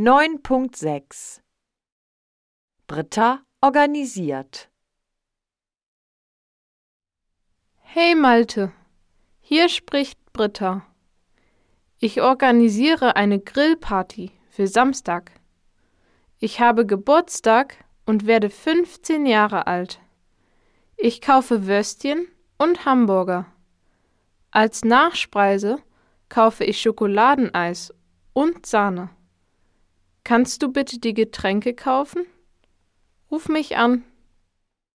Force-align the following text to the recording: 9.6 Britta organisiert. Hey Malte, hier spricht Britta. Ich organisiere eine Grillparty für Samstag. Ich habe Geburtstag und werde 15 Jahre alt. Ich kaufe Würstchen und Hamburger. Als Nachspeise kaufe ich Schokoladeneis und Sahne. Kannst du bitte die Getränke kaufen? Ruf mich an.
9.6 0.00 1.40
Britta 2.86 3.42
organisiert. 3.60 4.70
Hey 7.80 8.14
Malte, 8.14 8.70
hier 9.40 9.68
spricht 9.68 10.20
Britta. 10.32 10.86
Ich 11.98 12.22
organisiere 12.22 13.16
eine 13.16 13.40
Grillparty 13.40 14.30
für 14.48 14.68
Samstag. 14.68 15.32
Ich 16.38 16.60
habe 16.60 16.86
Geburtstag 16.86 17.84
und 18.06 18.24
werde 18.28 18.50
15 18.50 19.26
Jahre 19.26 19.66
alt. 19.66 19.98
Ich 20.96 21.20
kaufe 21.20 21.66
Würstchen 21.66 22.28
und 22.56 22.84
Hamburger. 22.84 23.46
Als 24.52 24.84
Nachspeise 24.84 25.82
kaufe 26.28 26.62
ich 26.62 26.80
Schokoladeneis 26.80 27.92
und 28.32 28.64
Sahne. 28.64 29.10
Kannst 30.28 30.62
du 30.62 30.70
bitte 30.70 30.98
die 30.98 31.14
Getränke 31.14 31.72
kaufen? 31.72 32.26
Ruf 33.30 33.48
mich 33.48 33.78
an. 33.78 34.04